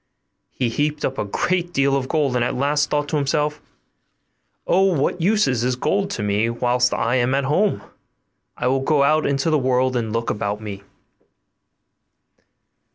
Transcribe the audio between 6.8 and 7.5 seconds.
I am at